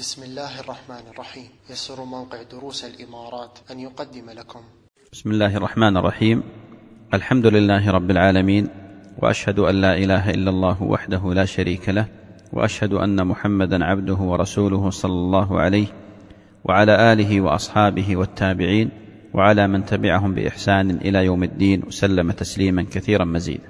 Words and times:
بسم 0.00 0.22
الله 0.22 0.60
الرحمن 0.60 1.12
الرحيم. 1.12 1.48
يسر 1.70 2.04
موقع 2.04 2.42
دروس 2.42 2.84
الإمارات 2.84 3.58
أن 3.70 3.80
يقدم 3.80 4.30
لكم. 4.30 4.60
بسم 5.12 5.30
الله 5.30 5.56
الرحمن 5.56 5.96
الرحيم. 5.96 6.42
الحمد 7.14 7.46
لله 7.46 7.90
رب 7.90 8.10
العالمين 8.10 8.68
وأشهد 9.22 9.58
أن 9.58 9.74
لا 9.74 9.98
إله 9.98 10.30
إلا 10.30 10.50
الله 10.50 10.82
وحده 10.82 11.34
لا 11.34 11.44
شريك 11.44 11.88
له 11.88 12.06
وأشهد 12.52 12.92
أن 12.92 13.26
محمدا 13.26 13.84
عبده 13.84 14.14
ورسوله 14.14 14.90
صلى 14.90 15.12
الله 15.12 15.60
عليه 15.60 15.86
وعلى 16.64 17.12
آله 17.12 17.40
وأصحابه 17.40 18.16
والتابعين 18.16 18.90
وعلى 19.34 19.68
من 19.68 19.84
تبعهم 19.84 20.34
بإحسان 20.34 20.90
إلى 20.90 21.24
يوم 21.24 21.42
الدين 21.44 21.82
وسلم 21.86 22.30
تسليما 22.30 22.82
كثيرا 22.82 23.24
مزيدا. 23.24 23.68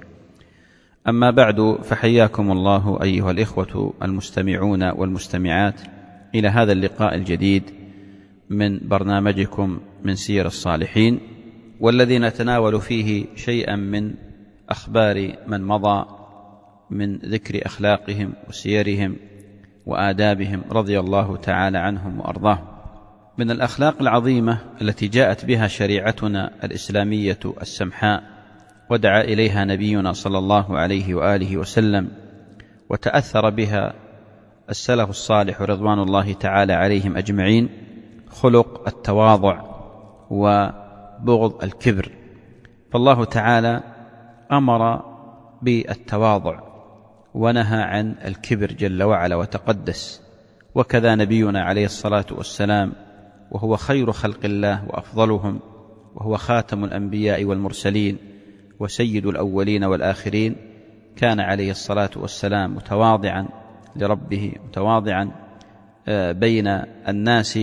أما 1.07 1.31
بعد 1.31 1.77
فحياكم 1.83 2.51
الله 2.51 2.99
أيها 3.03 3.31
الإخوة 3.31 3.93
المستمعون 4.03 4.83
والمستمعات. 4.83 5.81
إلى 6.35 6.47
هذا 6.47 6.71
اللقاء 6.71 7.15
الجديد 7.15 7.63
من 8.49 8.79
برنامجكم 8.87 9.79
من 10.03 10.15
سير 10.15 10.45
الصالحين 10.45 11.19
والذي 11.79 12.19
نتناول 12.19 12.81
فيه 12.81 13.25
شيئا 13.35 13.75
من 13.75 14.13
أخبار 14.69 15.35
من 15.47 15.61
مضى 15.63 16.05
من 16.89 17.17
ذكر 17.17 17.65
أخلاقهم 17.65 18.33
وسيرهم 18.49 19.15
وآدابهم 19.85 20.61
رضي 20.71 20.99
الله 20.99 21.37
تعالى 21.37 21.77
عنهم 21.77 22.19
وارضاهم 22.19 22.67
من 23.37 23.51
الأخلاق 23.51 24.01
العظيمة 24.01 24.59
التي 24.81 25.07
جاءت 25.07 25.45
بها 25.45 25.67
شريعتنا 25.67 26.51
الإسلامية 26.63 27.39
السمحاء 27.61 28.23
ودعا 28.89 29.21
إليها 29.21 29.65
نبينا 29.65 30.13
صلى 30.13 30.37
الله 30.37 30.77
عليه 30.77 31.15
وآله 31.15 31.57
وسلم 31.57 32.07
وتأثر 32.89 33.49
بها 33.49 33.93
السلف 34.71 35.09
الصالح 35.09 35.61
رضوان 35.61 35.99
الله 35.99 36.33
تعالى 36.33 36.73
عليهم 36.73 37.17
أجمعين 37.17 37.69
خلق 38.29 38.87
التواضع 38.87 39.61
وبغض 40.29 41.63
الكبر. 41.63 42.11
فالله 42.91 43.25
تعالى 43.25 43.83
أمر 44.51 45.01
بالتواضع 45.61 46.59
ونهى 47.33 47.81
عن 47.81 48.15
الكبر 48.25 48.71
جل 48.71 49.03
وعلا 49.03 49.35
وتقدس. 49.35 50.21
وكذا 50.75 51.15
نبينا 51.15 51.61
عليه 51.61 51.85
الصلاة 51.85 52.25
والسلام 52.31 52.93
وهو 53.51 53.77
خير 53.77 54.11
خلق 54.11 54.39
الله 54.45 54.85
وأفضلهم 54.87 55.59
وهو 56.15 56.37
خاتم 56.37 56.83
الأنبياء 56.83 57.43
والمرسلين 57.43 58.17
وسيد 58.79 59.25
الأولين 59.25 59.83
والآخرين 59.83 60.55
كان 61.15 61.39
عليه 61.39 61.71
الصلاة 61.71 62.09
والسلام 62.15 62.75
متواضعا 62.75 63.60
لربه 63.95 64.53
متواضعا 64.67 65.31
بين 66.31 66.67
الناس 67.07 67.59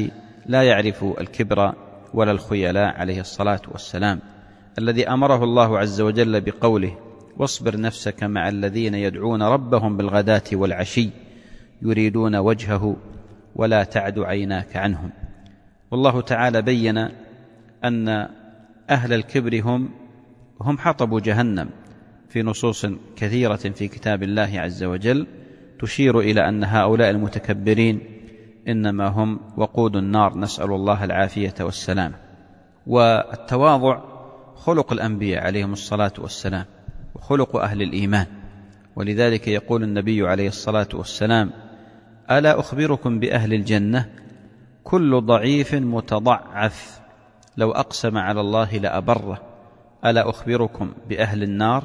لا 0.46 0.62
يعرف 0.62 1.04
الكبر 1.20 1.74
ولا 2.14 2.30
الخيلاء 2.30 3.00
عليه 3.00 3.20
الصلاة 3.20 3.60
والسلام. 3.68 4.20
الذي 4.78 5.08
أمره 5.08 5.44
الله 5.44 5.78
عز 5.78 6.00
وجل 6.00 6.40
بقوله 6.40 6.98
واصبر 7.36 7.80
نفسك 7.80 8.22
مع 8.22 8.48
الذين 8.48 8.94
يدعون 8.94 9.42
ربهم 9.42 9.96
بالغداة 9.96 10.42
والعشي 10.52 11.10
يريدون 11.82 12.36
وجهه 12.36 12.96
ولا 13.56 13.84
تعد 13.84 14.18
عيناك 14.18 14.76
عنهم. 14.76 15.10
والله 15.90 16.20
تعالى 16.20 16.62
بين 16.62 17.08
أن 17.84 18.28
أهل 18.90 19.12
الكبر 19.12 19.60
هم 19.64 19.88
هم 20.60 20.78
حطب 20.78 21.22
جهنم 21.22 21.70
في 22.28 22.42
نصوص 22.42 22.86
كثيرة 23.16 23.56
في 23.56 23.88
كتاب 23.88 24.22
الله 24.22 24.60
عز 24.60 24.84
وجل. 24.84 25.26
تشير 25.80 26.20
إلى 26.20 26.48
أن 26.48 26.64
هؤلاء 26.64 27.10
المتكبرين 27.10 28.00
إنما 28.68 29.08
هم 29.08 29.40
وقود 29.56 29.96
النار 29.96 30.38
نسأل 30.38 30.72
الله 30.72 31.04
العافية 31.04 31.54
والسلامه 31.60 32.14
والتواضع 32.86 34.00
خلق 34.56 34.92
الأنبياء 34.92 35.44
عليهم 35.44 35.72
الصلاة 35.72 36.12
والسلام 36.18 36.64
وخلق 37.14 37.56
أهل 37.56 37.82
الإيمان. 37.82 38.26
ولذلك 38.96 39.48
يقول 39.48 39.82
النبي 39.82 40.28
عليه 40.28 40.48
الصلاة 40.48 40.88
والسلام 40.94 41.50
ألا 42.30 42.60
أخبركم 42.60 43.18
بأهل 43.18 43.54
الجنة؟ 43.54 44.08
كل 44.84 45.20
ضعيف 45.20 45.74
متضعف. 45.74 47.00
لو 47.56 47.72
أقسم 47.72 48.18
على 48.18 48.40
الله 48.40 48.76
لأبره. 48.78 49.42
ألا 50.04 50.30
أخبركم 50.30 50.92
بأهل 51.08 51.42
النار؟ 51.42 51.84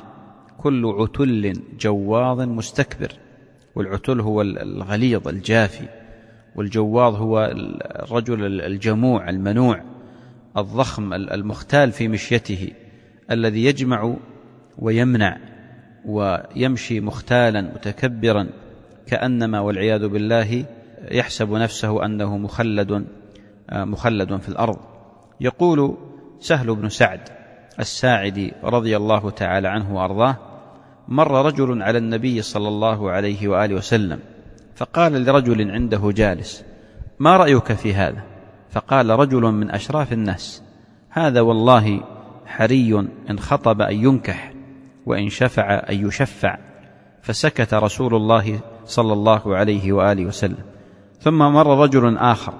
كل 0.57 0.85
عتل 0.85 1.61
جواظ 1.79 2.41
مستكبر. 2.41 3.13
والعتل 3.75 4.19
هو 4.19 4.41
الغليظ 4.41 5.27
الجافي. 5.27 5.87
والجواظ 6.55 7.15
هو 7.15 7.51
الرجل 7.95 8.61
الجموع 8.61 9.29
المنوع 9.29 9.81
الضخم 10.57 11.13
المختال 11.13 11.91
في 11.91 12.07
مشيته 12.07 12.71
الذي 13.31 13.65
يجمع 13.65 14.15
ويمنع 14.77 15.37
ويمشي 16.05 16.99
مختالا 16.99 17.61
متكبرا 17.61 18.49
كأنما 19.07 19.59
والعياذ 19.59 20.07
بالله 20.07 20.65
يحسب 21.11 21.51
نفسه 21.51 22.05
أنه 22.05 22.37
مخلد 22.37 23.05
مخلد 23.71 24.37
في 24.37 24.49
الأرض. 24.49 24.77
يقول 25.41 25.97
سهل 26.39 26.75
بن 26.75 26.89
سعد 26.89 27.19
الساعدي 27.79 28.53
رضي 28.63 28.97
الله 28.97 29.29
تعالى 29.29 29.67
عنه 29.67 29.95
وأرضاه 29.95 30.37
مر 31.07 31.45
رجل 31.45 31.81
على 31.81 31.97
النبي 31.97 32.41
صلى 32.41 32.67
الله 32.67 33.11
عليه 33.11 33.47
وآله 33.47 33.75
وسلم 33.75 34.19
فقال 34.75 35.25
لرجل 35.25 35.71
عنده 35.71 36.11
جالس 36.11 36.63
ما 37.19 37.37
رأيك 37.37 37.73
في 37.73 37.93
هذا؟ 37.93 38.23
فقال 38.71 39.09
رجل 39.09 39.41
من 39.41 39.71
أشراف 39.71 40.13
الناس 40.13 40.63
هذا 41.09 41.41
والله 41.41 42.01
حري 42.45 42.99
إن 43.29 43.39
خطب 43.39 43.81
أن 43.81 43.95
ينكح 43.95 44.53
وإن 45.05 45.29
شفع 45.29 45.83
أن 45.89 46.07
يشفع. 46.07 46.57
فسكت 47.21 47.73
رسول 47.73 48.15
الله 48.15 48.59
صلى 48.85 49.13
الله 49.13 49.55
عليه 49.55 49.91
وآله 49.91 50.25
وسلم. 50.25 50.63
ثم 51.19 51.37
مر 51.37 51.83
رجل 51.83 52.17
آخر 52.17 52.53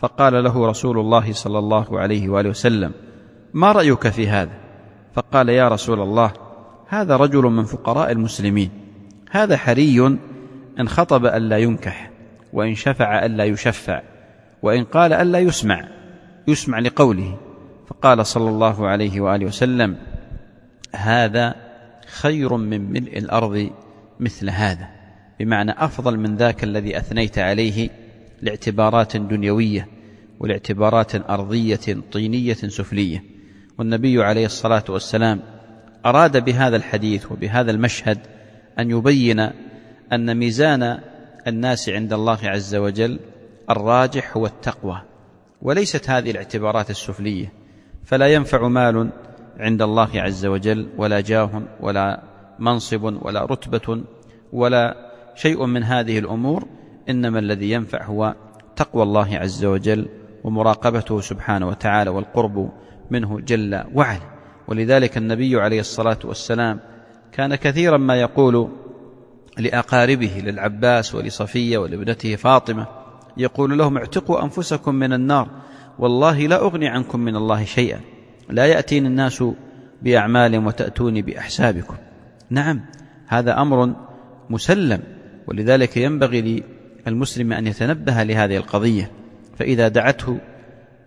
فقال 0.00 0.44
له 0.44 0.66
رسول 0.66 0.98
الله 0.98 1.32
صلى 1.32 1.58
الله 1.58 2.00
عليه 2.00 2.28
وآله 2.28 2.50
وسلم 2.50 2.92
ما 3.54 3.72
رأيك 3.72 4.08
في 4.08 4.28
هذا؟ 4.28 4.52
فقال 5.14 5.48
يا 5.48 5.68
رسول 5.68 6.00
الله 6.00 6.32
هذا 6.88 7.16
رجل 7.16 7.42
من 7.42 7.64
فقراء 7.64 8.12
المسلمين. 8.12 8.70
هذا 9.30 9.56
حري 9.56 10.06
إن 10.80 10.88
خطب 10.88 11.26
ألا 11.26 11.58
ينكح 11.58 12.10
وإن 12.52 12.74
شفع 12.74 13.26
ألا 13.26 13.44
يشفع 13.44 14.02
وإن 14.62 14.84
قال 14.84 15.12
ألا 15.12 15.38
يسمع 15.38 15.88
يسمع 16.48 16.78
لقوله. 16.78 17.38
فقال 17.86 18.26
صلى 18.26 18.48
الله 18.48 18.86
عليه 18.86 19.20
وآله 19.20 19.46
وسلم 19.46 19.96
هذا 20.94 21.54
خير 22.06 22.56
من 22.56 22.92
ملء 22.92 23.18
الأرض 23.18 23.70
مثل 24.20 24.50
هذا 24.50 24.88
بمعنى 25.40 25.74
أفضل 25.78 26.18
من 26.18 26.36
ذاك 26.36 26.64
الذي 26.64 26.98
أثنيت 26.98 27.38
عليه 27.38 27.90
لاعتبارات 28.42 29.16
دنيوية 29.16 29.88
ولاعتبارات 30.40 31.30
أرضية 31.30 32.02
طينية 32.12 32.54
سفلية. 32.54 33.24
والنبي 33.78 34.24
عليه 34.24 34.46
الصلاة 34.46 34.84
والسلام 34.88 35.55
أراد 36.06 36.44
بهذا 36.44 36.76
الحديث 36.76 37.32
وبهذا 37.32 37.70
المشهد 37.70 38.18
أن 38.78 38.90
يبين 38.90 39.40
أن 40.12 40.36
ميزان 40.36 40.98
الناس 41.46 41.88
عند 41.88 42.12
الله 42.12 42.38
عز 42.42 42.74
وجل 42.74 43.18
الراجح 43.70 44.36
هو 44.36 44.46
التقوى 44.46 45.02
وليست 45.62 46.10
هذه 46.10 46.30
الاعتبارات 46.30 46.90
السفلية 46.90 47.52
فلا 48.04 48.26
ينفع 48.26 48.68
مال 48.68 49.10
عند 49.58 49.82
الله 49.82 50.08
عز 50.14 50.46
وجل 50.46 50.88
ولا 50.98 51.20
جاه 51.20 51.62
ولا 51.80 52.22
منصب 52.58 53.02
ولا 53.02 53.44
رتبة 53.44 54.04
ولا 54.52 55.10
شيء 55.34 55.66
من 55.66 55.82
هذه 55.82 56.18
الأمور 56.18 56.68
إنما 57.08 57.38
الذي 57.38 57.70
ينفع 57.70 58.04
هو 58.04 58.34
تقوى 58.76 59.02
الله 59.02 59.36
عز 59.36 59.64
وجل 59.64 60.08
ومراقبته 60.44 61.20
سبحانه 61.20 61.68
وتعالى 61.68 62.10
والقرب 62.10 62.70
منه 63.10 63.40
جل 63.40 63.84
وعلا. 63.94 64.35
ولذلك 64.68 65.16
النبي 65.16 65.60
عليه 65.60 65.80
الصلاة 65.80 66.18
والسلام 66.24 66.80
كان 67.32 67.54
كثيرا 67.54 67.96
ما 67.96 68.20
يقول 68.20 68.68
لأقاربه 69.58 70.42
للعباس 70.44 71.14
ولصفية 71.14 71.78
ولابنته 71.78 72.36
فاطمة 72.36 72.86
يقول 73.36 73.78
لهم 73.78 73.96
اعتقوا 73.96 74.44
أنفسكم 74.44 74.94
من 74.94 75.12
النار 75.12 75.48
والله 75.98 76.46
لا 76.46 76.60
أغني 76.60 76.88
عنكم 76.88 77.20
من 77.20 77.36
الله 77.36 77.64
شيئا 77.64 78.00
لا 78.50 78.66
يأتيني 78.66 79.08
الناس 79.08 79.44
بأعمال 80.02 80.66
وتأتوني 80.66 81.22
بأحسابكم. 81.22 81.96
نعم 82.50 82.80
هذا 83.26 83.60
أمر 83.62 83.94
مسلم 84.50 85.02
ولذلك 85.46 85.96
ينبغي 85.96 86.62
للمسلم 87.06 87.52
أن 87.52 87.66
يتنبه 87.66 88.22
لهذه 88.22 88.56
القضية 88.56 89.10
فإذا 89.56 89.88
دعته 89.88 90.38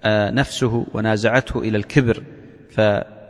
نفسه 0.08 0.86
ونازعته 0.94 1.60
إلى 1.60 1.78
الكبر 1.78 2.24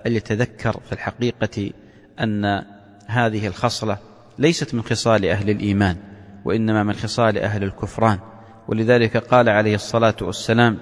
فليتذكر 0.05 0.79
في 0.85 0.91
الحقيقة 0.93 1.71
أن 2.19 2.63
هذه 3.07 3.47
الخصلة 3.47 3.97
ليست 4.39 4.73
من 4.75 4.81
خصال 4.81 5.25
أهل 5.25 5.49
الإيمان 5.49 5.97
وإنما 6.45 6.83
من 6.83 6.93
خصال 6.93 7.37
أهل 7.37 7.63
الكفران. 7.63 8.19
ولذلك 8.67 9.17
قال 9.17 9.49
عليه 9.49 9.75
الصلاة 9.75 10.15
والسلام 10.21 10.77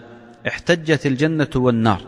احتجت 0.48 1.06
الجنة 1.06 1.50
والنار 1.56 2.02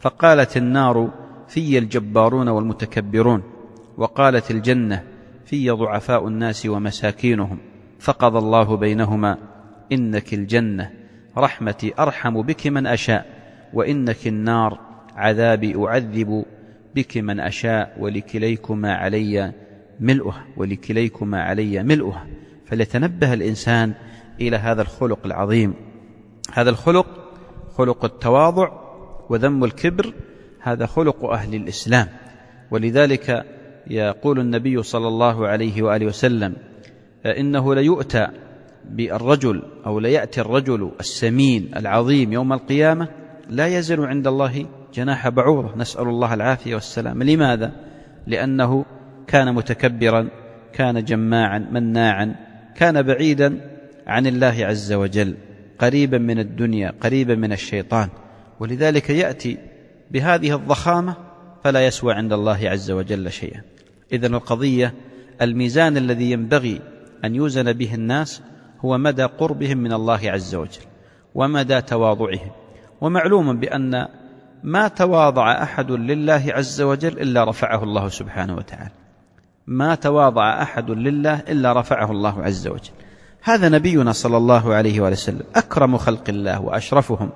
فقالت 0.00 0.56
النار 0.56 1.10
في 1.48 1.78
الجبارون 1.78 2.48
والمتكبرون 2.48 3.42
وقالت 3.96 4.50
الجنة 4.50 5.02
في 5.44 5.70
ضعفاء 5.70 6.28
الناس 6.28 6.66
ومساكينهم. 6.66 7.58
فقضى 8.00 8.38
الله 8.38 8.76
بينهما 8.76 9.38
إنك 9.92 10.34
الجنة 10.34 10.90
رحمتي 11.38 11.94
أرحم 11.98 12.42
بك 12.42 12.66
من 12.66 12.86
أشاء 12.86 13.26
وإنك 13.72 14.26
النار 14.26 14.91
عذابي 15.16 15.76
أعذب 15.76 16.44
بك 16.94 17.16
من 17.16 17.40
أشاء 17.40 17.96
ولكليكما 18.00 18.94
علي 18.94 19.52
ملؤها 20.00 20.44
ولكليكما 20.56 21.42
علي 21.42 21.82
ملؤها 21.82 22.26
فليتنبه 22.66 23.34
الإنسان 23.34 23.92
إلى 24.40 24.56
هذا 24.56 24.82
الخلق 24.82 25.18
العظيم. 25.26 25.74
هذا 26.52 26.70
الخلق 26.70 27.06
خلق 27.76 28.04
التواضع 28.04 28.68
وذم 29.30 29.64
الكبر 29.64 30.14
هذا 30.60 30.86
خلق 30.86 31.24
أهل 31.24 31.54
الإسلام. 31.54 32.08
ولذلك 32.70 33.44
يقول 33.86 34.40
النبي 34.40 34.82
صلى 34.82 35.08
الله 35.08 35.48
عليه 35.48 35.82
وآله 35.82 36.06
وسلم 36.06 36.56
إنه 37.26 37.74
ليؤتى 37.74 38.26
بالرجل 38.90 39.62
أو 39.86 40.00
ليأتي 40.00 40.40
الرجل 40.40 40.90
السمين 41.00 41.70
العظيم 41.76 42.32
يوم 42.32 42.52
القيامة 42.52 43.08
لا 43.48 43.66
يزن 43.66 44.04
عند 44.04 44.26
الله 44.26 44.66
جناح 44.94 45.28
بعوضة. 45.28 45.76
نسأل 45.76 46.08
الله 46.08 46.34
العافية 46.34 46.74
والسلام. 46.74 47.22
لماذا؟ 47.22 47.72
لأنه 48.26 48.84
كان 49.26 49.54
متكبرا 49.54 50.28
كان 50.72 51.04
جماعا 51.04 51.58
مناعا 51.58 52.34
كان 52.76 53.02
بعيدا 53.02 53.60
عن 54.06 54.26
الله 54.26 54.66
عز 54.66 54.92
وجل 54.92 55.34
قريبا 55.78 56.18
من 56.18 56.38
الدنيا 56.38 56.92
قريبا 57.00 57.34
من 57.34 57.52
الشيطان. 57.52 58.08
ولذلك 58.60 59.10
يأتي 59.10 59.58
بهذه 60.10 60.56
الضخامة 60.56 61.16
فلا 61.64 61.86
يسوى 61.86 62.14
عند 62.14 62.32
الله 62.32 62.70
عز 62.70 62.90
وجل 62.90 63.32
شيئا. 63.32 63.62
إذا 64.12 64.26
القضية 64.26 64.94
الميزان 65.42 65.96
الذي 65.96 66.30
ينبغي 66.30 66.80
أن 67.24 67.34
يوزن 67.34 67.72
به 67.72 67.94
الناس 67.94 68.42
هو 68.80 68.98
مدى 68.98 69.22
قربهم 69.22 69.78
من 69.78 69.92
الله 69.92 70.20
عز 70.24 70.54
وجل 70.54 70.82
ومدى 71.34 71.80
تواضعهم. 71.80 72.50
ومعلوم 73.02 73.60
بأن 73.60 74.08
ما 74.62 74.88
تواضع 74.88 75.62
أحد 75.62 75.90
لله 75.90 76.44
عز 76.48 76.80
وجل 76.80 77.20
إلا 77.20 77.44
رفعه 77.44 77.82
الله 77.82 78.08
سبحانه 78.08 78.56
وتعالى. 78.56 78.90
ما 79.66 79.94
تواضع 79.94 80.62
أحد 80.62 80.90
لله 80.90 81.34
إلا 81.34 81.72
رفعه 81.72 82.10
الله 82.10 82.42
عز 82.42 82.68
وجل. 82.68 82.90
هذا 83.42 83.68
نبينا 83.68 84.12
صلى 84.12 84.36
الله 84.36 84.74
عليه 84.74 85.00
وسلم 85.00 85.42
أكرم 85.56 85.96
خلق 85.96 86.24
الله 86.28 86.62
وأشرفهم. 86.62 87.30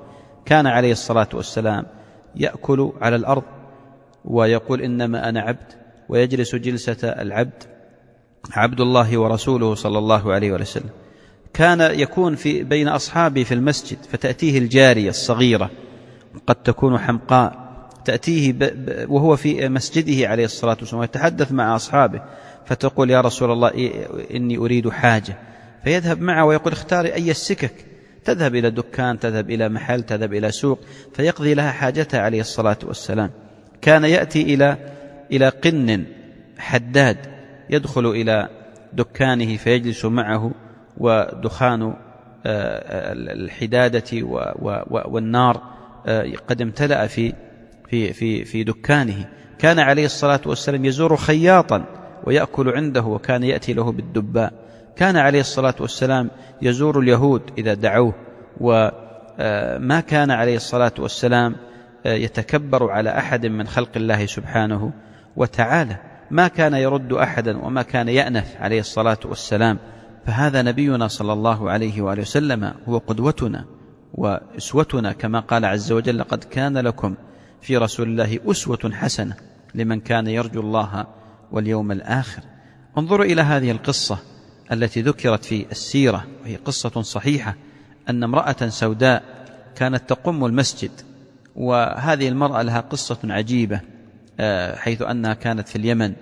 كان 0.45 0.67
عليه 0.67 0.93
الصلاة 0.93 1.29
والسلام 1.35 1.87
يأكل 2.37 2.93
على 3.01 3.17
الأرض 3.17 3.43
ويقول 4.25 4.81
إنما 4.81 5.29
أنا 5.29 5.41
عبد 5.41 5.73
ويجلس 6.09 6.55
جلسة 6.55 7.09
العبد 7.09 7.63
عبد 8.53 8.81
الله 8.81 9.19
ورسوله 9.19 9.75
صلى 9.75 9.99
الله 9.99 10.33
عليه 10.33 10.53
وسلم. 10.53 10.91
كان 11.57 12.01
يكون 12.01 12.35
في 12.35 12.63
بين 12.63 12.89
أصحابه 12.89 13.45
في 13.45 13.55
المسجد 13.55 13.99
فتأتيه 14.11 14.59
الجارية 14.59 15.09
الصغيرة 15.09 15.71
قد 16.47 16.55
تكون 16.55 16.99
حمقاء 16.99 17.67
تأتيه 18.05 18.55
وهو 19.09 19.37
في 19.37 19.69
مسجده 19.69 20.29
عليه 20.29 20.45
الصلاة 20.45 20.77
والسلام 20.81 21.01
ويتحدث 21.01 21.53
مع 21.53 21.77
أصحابه 21.77 22.23
فتقول 22.67 23.11
يا 23.11 23.21
رسول 23.21 23.53
الله 23.53 23.71
إني 24.35 24.57
أريد 24.57 24.89
حاجة. 24.89 25.37
فيذهب 25.85 26.21
معه 26.21 26.45
ويقول 26.45 26.73
اختاري 26.73 27.15
أي 27.15 27.31
السكك. 27.31 27.73
تذهب 28.25 28.55
إلى 28.55 28.71
دكان 28.71 29.19
تذهب 29.19 29.51
إلى 29.51 29.69
محل 29.69 30.03
تذهب 30.03 30.35
إلى 30.35 30.53
سوق 30.53 30.81
فيقضي 31.15 31.55
لها 31.55 31.71
حاجتها 31.71 32.21
عليه 32.21 32.41
الصلاة 32.41 32.79
والسلام. 32.85 33.31
كان 33.81 34.05
يأتي 34.05 34.43
إلى 34.43 34.77
إلى 35.33 35.49
قن 35.49 36.05
حداد 36.59 37.19
يدخل 37.71 38.07
إلى 38.07 38.49
دكانه 38.93 39.57
فيجلس 39.57 40.05
معه 40.05 40.51
ودخان 40.99 41.95
آه، 42.47 43.13
الحدادة 43.13 44.05
والنار 44.91 45.63
آه، 46.07 46.33
قد 46.49 46.63
امتلأ 46.63 47.07
في 47.07 47.33
في 47.89 48.13
في 48.13 48.45
في 48.45 48.65
دكانه. 48.65 49.29
كان 49.59 49.79
عليه 49.79 50.05
الصلاة 50.05 50.41
والسلام 50.47 50.85
يزور 50.85 51.17
خياطا 51.17 51.85
ويأكل 52.25 52.69
عنده 52.69 53.03
وكان 53.03 53.43
يأتي 53.43 53.73
له 53.73 53.93
بالدباء. 53.93 54.53
كان 54.97 55.17
عليه 55.17 55.41
الصلاة 55.41 55.75
والسلام 55.81 56.31
يزور 56.63 57.01
اليهود 57.01 57.43
إذا 57.59 57.75
دعوه 57.75 58.15
وما 58.61 60.01
كان 60.09 60.31
عليه 60.31 60.57
الصلاة 60.57 60.93
والسلام 60.99 61.57
يتكبر 62.05 62.91
على 62.91 63.11
أحد 63.19 63.47
من 63.47 63.67
خلق 63.67 63.91
الله 63.97 64.27
سبحانه 64.27 64.93
وتعالى. 65.37 65.97
ما 66.31 66.49
كان 66.49 66.75
يرد 66.75 67.13
أحدا 67.13 67.59
وما 67.59 67.83
كان 67.83 68.09
يأنف 68.09 68.57
عليه 68.61 68.81
الصلاة 68.81 69.19
والسلام. 69.25 69.79
فهذا 70.27 70.63
نبينا 70.63 71.09
صلى 71.09 71.33
الله 71.33 71.71
عليه 71.71 72.03
وآله 72.03 72.23
وسلم 72.23 72.75
هو 72.89 72.99
قدوتنا 72.99 73.65
وأسوتنا 74.15 75.13
كما 75.13 75.41
قال 75.41 75.65
عز 75.65 75.93
وجل 75.93 76.19
لقد 76.19 76.45
كان 76.45 76.79
لكم 76.79 77.15
في 77.61 77.77
رسول 77.77 78.09
الله 78.09 78.39
أسوة 78.47 78.91
حسنة 78.93 79.37
لمن 79.75 80.01
كان 80.01 80.27
يرجو 80.27 80.61
الله 80.61 81.07
واليوم 81.53 81.93
الآخر. 81.93 82.43
انظروا 82.99 83.25
إلى 83.27 83.43
هذه 83.43 83.71
القصة 83.71 84.19
التي 84.73 85.03
ذكرت 85.03 85.45
في 85.45 85.67
السيرة 85.71 86.27
وهي 86.43 86.57
قصة 86.57 87.03
صحيحة 87.03 87.57
أن 88.09 88.23
امرأة 88.23 88.69
سوداء 88.69 89.23
كانت 89.77 90.03
تقم 90.09 90.45
المسجد 90.45 90.91
وهذه 91.57 92.29
المرأة 92.29 92.63
لها 92.63 92.81
قصة 92.81 93.19
عجيبة 93.25 93.81
آه، 94.41 94.77
حيث 94.77 95.03
أنها 95.03 95.35
كانت 95.35 95.69
في 95.69 95.77
اليمن 95.77 96.13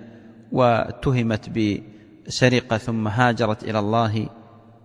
واتهمت 0.51 1.49
بسرقة 2.27 2.77
ثم 2.77 3.07
هاجرت 3.07 3.63
إلى 3.63 3.79
الله 3.79 4.29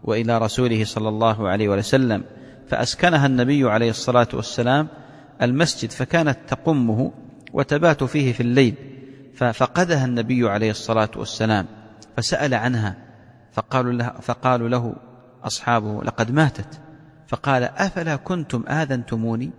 وإلى 0.05 0.39
رسوله 0.39 0.85
صلى 0.85 1.09
الله 1.09 1.49
عليه 1.49 1.69
وسلم 1.69 2.25
فأسكنها 2.69 3.27
النبي 3.27 3.71
عليه 3.71 3.91
الصلاة 3.91 4.29
والسلام 4.35 4.89
المسجد 5.43 5.91
فكانت 5.91 6.39
تقمه 6.49 7.13
وتبات 7.53 8.05
فيه 8.05 8.33
في 8.33 8.41
الليل 8.41 8.75
ففقدها 9.35 10.05
النبي 10.05 10.49
عليه 10.49 10.71
الصلاة 10.71 11.11
والسلام 11.17 11.67
فسأل 12.17 12.55
عنها 12.55 12.97
فقالوا 13.53 13.93
له, 13.93 14.13
فقالوا 14.21 14.69
له 14.69 14.95
أصحابه 15.45 16.03
لقد 16.05 16.31
ماتت. 16.31 16.81
فقال 17.29 17.63
أفلا 17.63 18.17
كنتم 18.17 18.65
آذنتموني؟ 18.69 19.51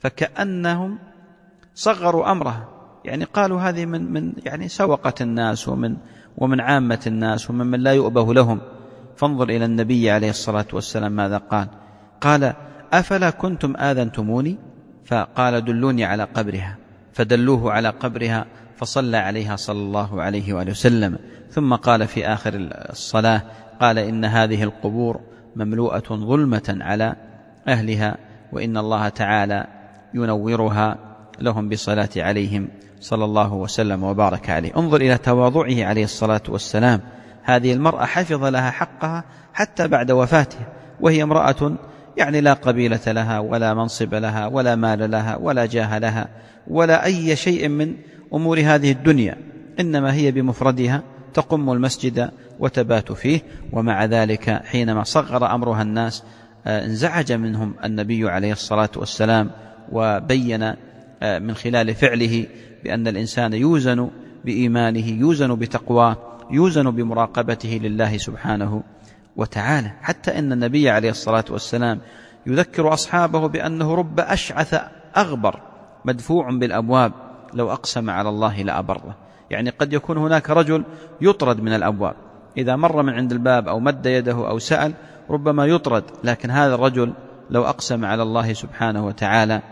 فكأنهم 0.00 0.98
صغروا 1.74 2.32
أمرها 2.32 2.68
يعني 3.04 3.24
قالوا 3.24 3.60
هذه 3.60 3.86
من 3.86 4.12
من 4.12 4.32
يعني 4.44 4.68
سوقة 4.68 5.14
الناس 5.20 5.68
ومن 5.68 5.96
ومن 6.38 6.60
عامة 6.60 7.00
الناس 7.06 7.50
ومن 7.50 7.66
من 7.66 7.80
لا 7.80 7.92
يؤبه 7.92 8.34
لهم. 8.34 8.60
فانظر 9.16 9.48
إلى 9.48 9.64
النبي 9.64 10.10
عليه 10.10 10.30
الصلاة 10.30 10.66
والسلام 10.72 11.12
ماذا 11.12 11.38
قال. 11.38 11.68
قال 12.20 12.52
أفلا 12.92 13.30
كنتم 13.30 13.76
آذنتموني؟ 13.76 14.56
فقال 15.04 15.64
دلوني 15.64 16.04
على 16.04 16.24
قبرها. 16.24 16.76
فدلوه 17.12 17.72
على 17.72 17.88
قبرها 17.88 18.46
فصلى 18.76 19.16
عليها 19.16 19.56
صلى 19.56 19.78
الله 19.78 20.22
عليه 20.22 20.52
وآله 20.52 20.70
وسلم. 20.70 21.18
ثم 21.50 21.74
قال 21.74 22.06
في 22.06 22.26
آخر 22.26 22.52
الصلاة 22.90 23.42
قال 23.80 23.98
إن 23.98 24.24
هذه 24.24 24.62
القبور 24.62 25.20
مملوءة 25.56 26.14
ظلمة 26.14 26.78
على 26.80 27.16
أهلها 27.68 28.16
وإن 28.52 28.76
الله 28.76 29.08
تعالى 29.08 29.66
ينورها 30.14 30.98
لهم 31.40 31.68
بالصلاة 31.68 32.08
عليهم. 32.16 32.68
صلى 33.04 33.24
الله 33.24 33.52
وسلم 33.54 34.02
وبارك 34.02 34.50
عليه. 34.50 34.76
انظر 34.76 35.00
إلى 35.00 35.18
تواضعه 35.18 35.84
عليه 35.84 36.04
الصلاة 36.04 36.40
والسلام. 36.48 37.00
هذه 37.42 37.72
المرأة 37.72 38.04
حفظ 38.04 38.44
لها 38.44 38.70
حقها 38.70 39.24
حتى 39.54 39.88
بعد 39.88 40.10
وفاتها 40.10 40.66
وهي 41.00 41.22
امرأة 41.22 41.72
يعني 42.16 42.40
لا 42.40 42.52
قبيلة 42.52 43.00
لها 43.06 43.38
ولا 43.38 43.74
منصب 43.74 44.14
لها 44.14 44.46
ولا 44.46 44.74
مال 44.76 45.10
لها 45.10 45.36
ولا 45.36 45.66
جاه 45.66 45.98
لها 45.98 46.28
ولا 46.66 47.04
أي 47.04 47.36
شيء 47.36 47.68
من 47.68 47.94
أمور 48.34 48.60
هذه 48.60 48.92
الدنيا. 48.92 49.36
إنما 49.80 50.14
هي 50.14 50.30
بمفردها 50.30 51.02
تقم 51.34 51.70
المسجد 51.70 52.30
وتبات 52.58 53.12
فيه 53.12 53.40
ومع 53.72 54.04
ذلك 54.04 54.50
حينما 54.50 55.04
صغر 55.04 55.54
أمرها 55.54 55.82
الناس 55.82 56.22
آه، 56.66 56.84
انزعج 56.84 57.32
منهم 57.32 57.74
النبي 57.84 58.30
عليه 58.30 58.52
الصلاة 58.52 58.90
والسلام 58.96 59.50
وبين 59.92 60.74
من 61.24 61.54
خلال 61.54 61.94
فعله 61.94 62.46
بأن 62.84 63.08
الإنسان 63.08 63.52
يوزن 63.52 64.10
بإيمانه 64.44 65.06
يوزن 65.06 65.54
بتقواه 65.54 66.16
يوزن 66.50 66.90
بمراقبته 66.90 67.80
لله 67.82 68.16
سبحانه 68.16 68.82
وتعالى. 69.36 69.92
حتى 70.02 70.38
إن 70.38 70.52
النبي 70.52 70.90
عليه 70.90 71.10
الصلاة 71.10 71.44
والسلام 71.50 72.00
يذكر 72.46 72.92
أصحابه 72.92 73.48
بأنه 73.48 73.94
رب 73.94 74.20
أشعث 74.20 74.80
أغبر 75.16 75.60
مدفوع 76.04 76.50
بالأبواب 76.50 77.12
لو 77.54 77.72
أقسم 77.72 78.10
على 78.10 78.28
الله 78.28 78.62
لأبره. 78.62 79.16
يعني 79.50 79.70
قد 79.70 79.92
يكون 79.92 80.18
هناك 80.18 80.50
رجل 80.50 80.84
يطرد 81.20 81.60
من 81.60 81.72
الأبواب. 81.72 82.14
إذا 82.56 82.76
مر 82.76 83.02
من 83.02 83.12
عند 83.12 83.32
الباب 83.32 83.68
أو 83.68 83.80
مد 83.80 84.06
يده 84.06 84.48
أو 84.48 84.58
سأل 84.58 84.92
ربما 85.30 85.66
يطرد 85.66 86.04
لكن 86.24 86.50
هذا 86.50 86.74
الرجل 86.74 87.12
لو 87.50 87.64
أقسم 87.64 88.04
على 88.04 88.22
الله 88.22 88.52
سبحانه 88.52 89.06
وتعالى 89.06 89.62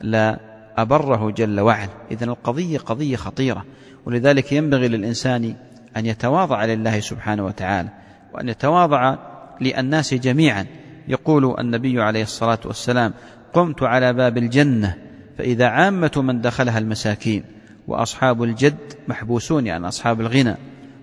لا 0.00 0.38
أبره 0.76 1.30
جل 1.30 1.60
وعلا. 1.60 1.90
إذا 2.10 2.24
القضية 2.24 2.78
قضية 2.78 3.16
خطيرة 3.16 3.64
ولذلك 4.06 4.52
ينبغي 4.52 4.88
للإنسان 4.88 5.54
أن 5.96 6.06
يتواضع 6.06 6.64
لله 6.64 7.00
سبحانه 7.00 7.44
وتعالى 7.44 7.88
وأن 8.34 8.48
يتواضع 8.48 9.16
للناس 9.60 10.14
جميعا. 10.14 10.66
يقول 11.08 11.60
النبي 11.60 12.02
عليه 12.02 12.22
الصلاة 12.22 12.58
والسلام 12.64 13.12
قمت 13.52 13.82
على 13.82 14.12
باب 14.12 14.38
الجنة 14.38 14.94
فإذا 15.38 15.66
عامة 15.66 16.12
من 16.16 16.40
دخلها 16.40 16.78
المساكين 16.78 17.44
وأصحاب 17.88 18.42
الجد 18.42 18.94
محبوسون 19.08 19.66
يعني 19.66 19.88
أصحاب 19.88 20.20
الغنى 20.20 20.54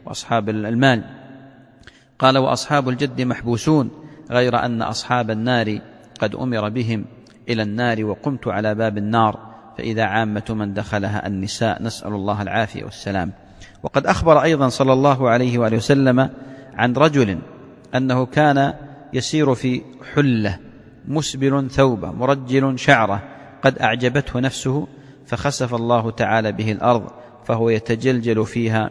وأصحاب 0.05 0.49
المال. 0.49 1.03
قال 2.19 2.37
وأصحاب 2.37 2.89
الجد 2.89 3.21
محبوسون 3.21 3.91
غير 4.31 4.65
أن 4.65 4.81
أصحاب 4.81 5.31
النار 5.31 5.79
قد 6.19 6.35
أمر 6.35 6.69
بهم 6.69 7.05
إلى 7.49 7.63
النار 7.63 8.05
وقمت 8.05 8.47
على 8.47 8.75
باب 8.75 8.97
النار. 8.97 9.52
فإذا 9.77 10.03
عامة 10.03 10.45
من 10.49 10.73
دخلها 10.73 11.27
النساء 11.27 11.83
نسأل 11.83 12.13
الله 12.13 12.41
العافية 12.41 12.83
والسلام. 12.83 13.31
وقد 13.83 14.07
أخبر 14.07 14.43
أيضا 14.43 14.69
صلى 14.69 14.93
الله 14.93 15.29
عليه 15.29 15.57
وآله 15.57 15.77
وسلم 15.77 16.29
عن 16.73 16.93
رجل 16.93 17.39
أنه 17.95 18.25
كان 18.25 18.73
يسير 19.13 19.55
في 19.55 19.81
حلة 20.13 20.59
مسبل 21.07 21.69
ثوبه 21.69 22.11
مرجل 22.11 22.79
شعرة 22.79 23.23
قد 23.61 23.79
أعجبته 23.79 24.39
نفسه 24.39 24.87
فخسف 25.25 25.75
الله 25.75 26.11
تعالى 26.11 26.51
به 26.51 26.71
الأرض 26.71 27.11
فهو 27.45 27.69
يتجلجل 27.69 28.45
فيها 28.45 28.89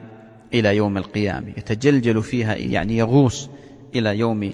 إلى 0.55 0.77
يوم 0.77 0.97
القيامة. 0.97 1.49
يتجلجل 1.49 2.23
فيها 2.23 2.55
يعني 2.55 2.97
يغوص 2.97 3.51
إلى 3.95 4.19
يوم 4.19 4.51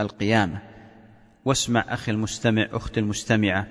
القيامة. 0.00 0.58
واسمع 1.44 1.84
أخي 1.88 2.12
المستمع 2.12 2.66
أختي 2.72 3.00
المستمعة 3.00 3.66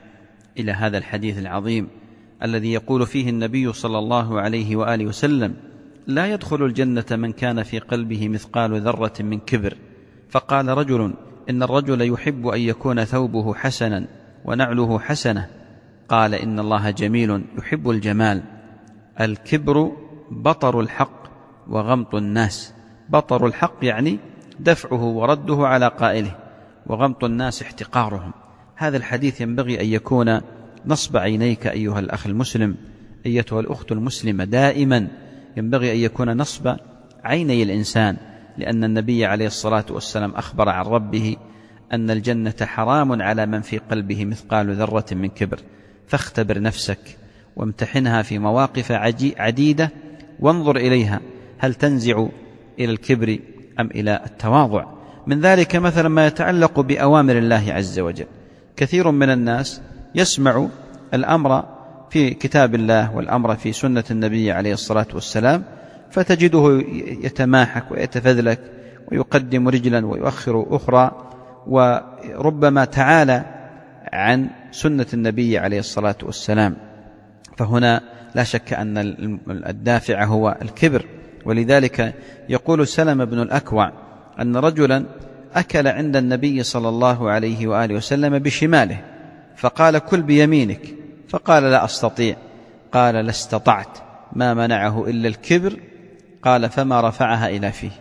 إلى 0.60 0.72
هذا 0.72 0.98
الحديث 0.98 1.38
العظيم 1.38 1.88
الذي 2.44 2.74
يقول 2.74 3.06
فيه 3.06 3.30
النبي 3.30 3.74
صلى 3.74 4.00
الله 4.00 4.42
عليه 4.42 4.76
وآله 4.76 5.06
وسلم 5.06 5.56
لا 6.08 6.34
يدخل 6.34 6.64
الجنة 6.64 7.06
من 7.12 7.32
كان 7.32 7.64
في 7.64 7.80
قلبه 7.80 8.30
مثقال 8.30 8.82
ذرة 8.82 9.14
من 9.20 9.40
كبر. 9.40 9.78
فقال 10.30 10.68
رجل 10.68 11.14
إن 11.50 11.64
الرجل 11.64 12.14
يحب 12.14 12.48
أن 12.48 12.60
يكون 12.60 13.04
ثوبه 13.04 13.54
حسنا 13.54 14.08
ونعله 14.46 15.00
حسنة. 15.00 15.48
قال 16.10 16.34
إن 16.34 16.60
الله 16.60 16.90
جميل 16.90 17.44
يحب 17.58 17.90
الجمال. 17.90 18.44
الكبر 19.22 19.92
بطر 20.32 20.80
الحق 20.80 21.24
وغمط 21.68 22.16
الناس. 22.16 22.74
بطر 23.10 23.46
الحق 23.46 23.78
يعني 23.82 24.20
دفعه 24.60 25.04
ورده 25.04 25.68
على 25.68 25.88
قائله 25.88 26.36
وغمط 26.88 27.24
الناس 27.24 27.62
احتقارهم. 27.62 28.32
هذا 28.80 28.98
الحديث 28.98 29.42
ينبغي 29.42 29.82
أن 29.82 29.86
يكون 29.86 30.42
نصب 30.86 31.18
عينيك 31.18 31.68
أيها 31.68 32.00
الأخ 32.00 32.28
المسلم 32.28 32.76
أيتها 33.26 33.60
الأخت 33.60 33.92
المسلمة. 33.92 34.44
دائما 34.44 35.08
ينبغي 35.58 35.92
أن 35.92 35.98
يكون 35.98 36.38
نصب 36.38 36.76
عيني 37.24 37.64
الإنسان 37.64 38.18
لأن 38.58 38.84
النبي 38.84 39.26
عليه 39.26 39.48
الصلاة 39.48 39.86
والسلام 39.90 40.32
أخبر 40.32 40.70
عن 40.70 40.86
ربه 40.86 41.36
أن 41.94 42.12
الجنة 42.12 42.54
حرام 42.62 43.22
على 43.22 43.46
من 43.46 43.62
في 43.62 43.78
قلبه 43.78 44.26
مثقال 44.26 44.76
ذرة 44.76 45.06
من 45.12 45.30
كبر. 45.30 45.60
فاختبر 46.08 46.62
نفسك 46.62 47.18
وامتحنها 47.56 48.22
في 48.22 48.40
مواقف 48.40 48.92
عديدة 49.38 49.92
وانظر 50.40 50.76
إليها. 50.78 51.20
هل 51.58 51.74
تنزع 51.74 52.28
إلى 52.80 52.92
الكبر 52.92 53.40
أم 53.80 53.88
إلى 53.88 54.22
التواضع؟ 54.26 54.86
من 55.28 55.42
ذلك 55.42 55.76
مثلا 55.76 56.10
ما 56.10 56.28
يتعلق 56.28 56.80
بأوامر 56.80 57.38
الله 57.38 57.74
عز 57.74 58.00
وجل. 58.00 58.26
كثير 58.80 59.12
من 59.12 59.30
الناس 59.30 59.82
يسمع 60.16 60.68
الأمر 61.14 61.64
في 62.10 62.30
كتاب 62.30 62.76
الله 62.76 63.16
والأمر 63.16 63.56
في 63.56 63.74
سنة 63.74 64.04
النبي 64.12 64.52
عليه 64.52 64.74
الصلاة 64.74 65.08
والسلام 65.14 65.64
فتجده 66.12 66.84
يتماحك 67.24 67.92
ويتفذلك 67.92 68.60
ويقدم 69.12 69.70
رجلا 69.70 70.06
ويؤخر 70.06 70.66
أخرى 70.70 71.12
وربما 71.68 72.86
تعالى 72.86 73.46
عن 74.14 74.50
سنة 74.72 75.06
النبي 75.14 75.58
عليه 75.58 75.80
الصلاة 75.80 76.16
والسلام. 76.24 76.76
فهنا 77.58 78.02
لا 78.36 78.44
شك 78.44 78.74
أن 78.74 78.98
الدافع 79.50 80.24
هو 80.24 80.58
الكبر. 80.62 81.06
ولذلك 81.46 82.14
يقول 82.50 82.88
سلم 82.88 83.26
بن 83.26 83.42
الأكوع 83.42 83.92
أن 84.42 84.56
رجلا 84.58 85.06
أكل 85.56 85.88
عند 85.88 86.16
النبي 86.16 86.64
صلى 86.64 86.90
الله 86.90 87.30
عليه 87.30 87.68
وآله 87.68 87.96
وسلم 87.96 88.40
بشماله 88.40 89.02
فقال 89.56 89.98
كل 89.98 90.22
بيمينك 90.22 90.82
فقال 91.30 91.64
لا 91.64 91.86
أستطيع 91.86 92.36
قال 92.92 93.16
لا 93.16 93.30
استطعت 93.30 93.98
ما 94.34 94.54
منعه 94.54 95.08
إلا 95.08 95.28
الكبر 95.28 95.80
قال 96.44 96.70
فما 96.70 97.02
رفعها 97.02 97.50
إلى 97.50 97.72
فيه. 97.72 97.92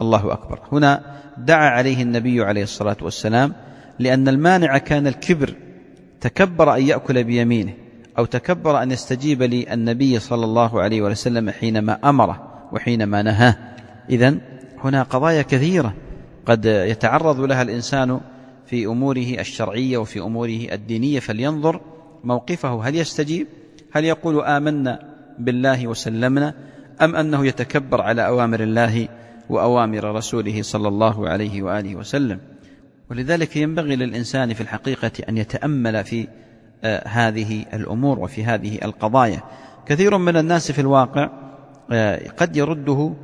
الله 0.00 0.32
أكبر. 0.32 0.60
هنا 0.72 1.02
دعا 1.38 1.70
عليه 1.70 2.02
النبي 2.02 2.44
عليه 2.44 2.62
الصلاة 2.62 2.96
والسلام 3.02 3.54
لأن 3.98 4.28
المانع 4.28 4.78
كان 4.78 5.06
الكبر 5.06 5.54
تكبر 6.20 6.74
أن 6.74 6.82
يأكل 6.82 7.24
بيمينه 7.24 7.72
أو 8.18 8.24
تكبر 8.24 8.82
أن 8.82 8.90
يستجيب 8.90 9.42
للنبي 9.42 10.18
صلى 10.18 10.44
الله 10.44 10.82
عليه 10.82 11.02
وسلم 11.02 11.50
حينما 11.50 11.98
أمره 12.04 12.68
وحينما 12.72 13.22
نهاه. 13.22 13.56
إذا 14.10 14.34
هنا 14.84 15.02
قضايا 15.02 15.42
كثيرة. 15.42 15.94
قد 16.50 16.64
يتعرض 16.64 17.40
لها 17.40 17.62
الإنسان 17.62 18.20
في 18.66 18.86
أموره 18.86 19.36
الشرعية 19.38 19.98
وفي 19.98 20.20
أموره 20.20 20.66
الدينية 20.72 21.20
فلينظر 21.20 21.80
موقفه. 22.24 22.88
هل 22.88 22.96
يستجيب؟ 22.96 23.46
هل 23.92 24.04
يقول 24.04 24.44
آمنا 24.44 24.98
بالله 25.38 25.86
وسلمنا؟ 25.86 26.54
أم 27.02 27.16
أنه 27.16 27.46
يتكبر 27.46 28.00
على 28.00 28.26
أوامر 28.26 28.60
الله 28.60 29.08
وأوامر 29.48 30.14
رسوله 30.14 30.62
صلى 30.62 30.88
الله 30.88 31.28
عليه 31.28 31.62
وآله 31.62 31.96
وسلم؟ 31.96 32.40
ولذلك 33.10 33.56
ينبغي 33.56 33.96
للإنسان 33.96 34.54
في 34.54 34.60
الحقيقة 34.60 35.12
أن 35.28 35.36
يتأمل 35.38 36.04
في 36.04 36.28
آه، 36.84 37.08
هذه 37.08 37.64
الأمور 37.74 38.18
وفي 38.18 38.44
هذه 38.44 38.78
القضايا. 38.84 39.42
كثير 39.86 40.18
من 40.18 40.36
الناس 40.36 40.72
في 40.72 40.80
الواقع 40.80 41.30
آه، 41.92 42.28
قد 42.36 42.56
يرده 42.56 43.14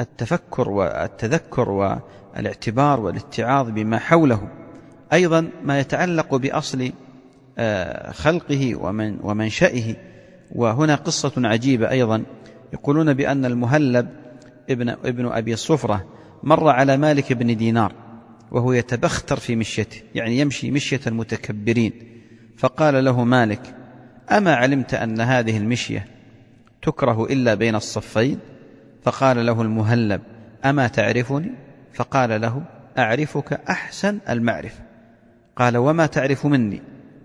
التفكر 0.00 0.70
والتذكر 0.70 2.00
والاعتبار 2.36 3.00
والاتعاظ 3.00 3.70
بما 3.70 3.98
حوله. 3.98 4.48
أيضا 5.12 5.50
ما 5.64 5.80
يتعلق 5.80 6.34
بأصل 6.34 6.92
آه، 7.58 8.12
خلقه 8.12 8.74
ومن 8.74 9.18
ومنشئه 9.22 9.96
وهنا 10.54 10.94
قصة 10.94 11.32
عجيبة 11.36 11.90
أيضا. 11.90 12.22
يقولون 12.72 13.14
بأن 13.14 13.44
المهلب 13.44 14.08
ابن 14.70 14.88
ابن 14.88 15.26
أبي 15.26 15.56
صفرة 15.56 16.04
مر 16.42 16.68
على 16.68 16.96
مالك 16.96 17.32
بن 17.32 17.56
دينار 17.56 17.92
وهو 18.50 18.72
يتبختر 18.72 19.36
في 19.36 19.56
مشيته 19.56 20.02
يعني 20.14 20.38
يمشي 20.38 20.70
مشية 20.70 21.00
المتكبرين. 21.06 21.92
فقال 22.56 23.04
له 23.04 23.24
مالك 23.24 23.74
أما 24.32 24.54
علمت 24.54 24.94
أن 24.94 25.20
هذه 25.20 25.56
المشية 25.56 26.06
تكره 26.82 27.24
إلا 27.24 27.54
بين 27.54 27.74
الصفين؟ 27.74 28.38
فقال 29.02 29.46
له 29.46 29.62
المهلب 29.62 30.20
أما 30.64 30.86
تعرفني؟ 30.88 31.63
فقال 31.94 32.40
له 32.40 32.62
أعرفك 32.98 33.60
أحسن 33.70 34.18
المعرفة. 34.28 34.80
قال 35.56 35.76
وما 35.76 36.06
تعرف 36.06 36.46
مني؟ 36.46 36.82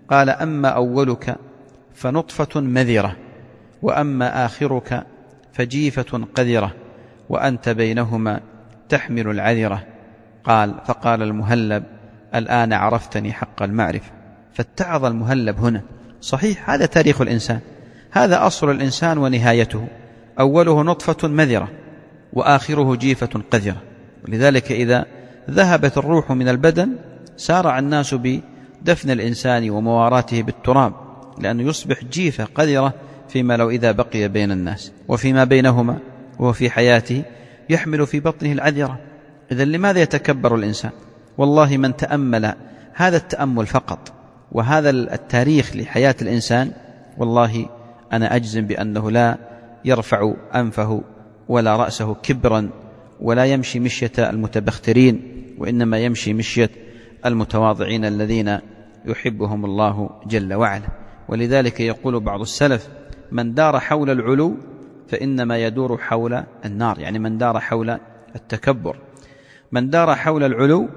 قال 0.08 0.30
أما 0.30 0.68
أولك 0.68 1.36
فنطفة 1.94 2.60
مذرة 2.60 3.16
وأما 3.82 4.46
آخرك 4.46 5.06
فجيفة 5.52 6.26
قذرة 6.34 6.74
وأنت 7.28 7.68
بينهما 7.68 8.40
تحمل 8.88 9.28
العذرة. 9.28 9.86
قال 10.44 10.74
فقال 10.86 11.22
المهلب 11.22 11.84
الآن 12.34 12.72
عرفتني 12.72 13.32
حق 13.32 13.62
المعرفة. 13.62 14.10
فاتعظ 14.52 15.04
المهلب 15.04 15.58
هنا. 15.58 15.82
صحيح 16.20 16.70
هذا 16.70 16.86
تاريخ 16.86 17.20
الإنسان. 17.20 17.60
هذا 18.10 18.46
أصل 18.46 18.70
الإنسان 18.70 19.18
ونهايته. 19.18 19.88
أوله 20.40 20.82
نطفة 20.82 21.28
مذرة 21.28 21.68
وآخره 22.32 22.94
جيفة 22.94 23.42
قذرة. 23.50 23.89
ولذلك 24.28 24.72
إذا 24.72 25.06
ذهبت 25.50 25.98
الروح 25.98 26.32
من 26.32 26.48
البدن 26.48 26.96
سارع 27.36 27.78
الناس 27.78 28.14
بدفن 28.14 29.10
الإنسان 29.10 29.70
ومواراته 29.70 30.42
بالتراب 30.42 30.92
لأنه 31.38 31.62
يصبح 31.62 32.04
جيفة 32.04 32.44
قذرة 32.44 32.94
فيما 33.28 33.56
لو 33.56 33.70
إذا 33.70 33.92
بقي 33.92 34.28
بين 34.28 34.52
الناس 34.52 34.92
وفيما 35.08 35.44
بينهما 35.44 35.98
وهو 36.38 36.52
في 36.52 36.70
حياته 36.70 37.22
يحمل 37.70 38.06
في 38.06 38.20
بطنه 38.20 38.52
العذرة. 38.52 38.98
إذا 39.52 39.64
لماذا 39.64 40.02
يتكبر 40.02 40.54
الإنسان؟ 40.54 40.90
والله 41.38 41.76
من 41.76 41.96
تأمل 41.96 42.54
هذا 42.94 43.16
التأمل 43.16 43.66
فقط 43.66 44.12
وهذا 44.52 44.90
التاريخ 44.90 45.76
لحياة 45.76 46.14
الإنسان 46.22 46.72
والله 47.18 47.66
أنا 48.12 48.36
أجزم 48.36 48.66
بأنه 48.66 49.10
لا 49.10 49.36
يرفع 49.84 50.32
أنفه 50.54 51.02
ولا 51.48 51.76
رأسه 51.76 52.14
كبرا 52.14 52.70
ولا 53.20 53.44
يمشي 53.44 53.80
مشية 53.80 54.12
المتبخترين 54.18 55.22
وإنما 55.58 55.98
يمشي 55.98 56.32
مشية 56.32 56.70
المتواضعين 57.26 58.04
الذين 58.04 58.58
يحبهم 59.04 59.64
الله 59.64 60.10
جل 60.26 60.54
وعلا. 60.54 60.88
ولذلك 61.28 61.80
يقول 61.80 62.20
بعض 62.20 62.40
السلف 62.40 62.88
من 63.32 63.54
دار 63.54 63.80
حول 63.80 64.10
العلو 64.10 64.56
فإنما 65.08 65.58
يدور 65.58 65.98
حول 65.98 66.44
النار. 66.64 66.98
يعني 66.98 67.18
من 67.18 67.38
دار 67.38 67.60
حول 67.60 67.98
التكبر. 68.36 68.96
من 69.72 69.90
دار 69.90 70.14
حول 70.14 70.42
العلو 70.44 70.88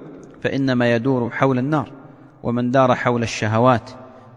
فإنما 0.42 0.96
يدور 0.96 1.30
حول 1.30 1.60
النار. 1.60 1.92
ومن 2.44 2.72
دار 2.72 2.96
حول 2.96 3.24
الشهوات 3.24 3.89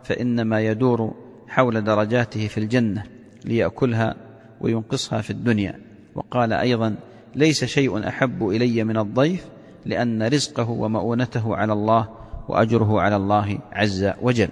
فإنما 0.05 0.61
يدور 0.61 1.15
حول 1.49 1.85
درجاته 1.85 2.47
في 2.47 2.59
الجنة 2.59 3.03
ليأكلها 3.45 4.15
وينقصها 4.61 5.21
في 5.21 5.31
الدنيا. 5.31 5.81
وقال 6.15 6.53
أيضا 6.53 6.97
ليس 7.37 7.65
شيء 7.65 8.09
أحب 8.09 8.49
إلي 8.49 8.85
من 8.85 8.97
الضيف 8.97 9.47
لأن 9.85 10.23
رزقه 10.23 10.71
ومؤونته 10.71 11.57
على 11.57 11.73
الله 11.73 12.09
وأجره 12.49 13.01
على 13.01 13.17
الله 13.17 13.59
عز 13.73 14.13
وجل. 14.23 14.49